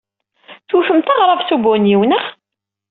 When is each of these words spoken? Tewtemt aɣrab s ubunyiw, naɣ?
Tewtemt 0.69 1.07
aɣrab 1.13 1.41
s 1.47 1.49
ubunyiw, 1.55 2.01
naɣ? 2.05 2.23